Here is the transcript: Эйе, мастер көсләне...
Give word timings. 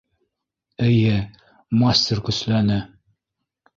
Эйе, 0.85 1.19
мастер 1.83 2.25
көсләне... 2.31 2.79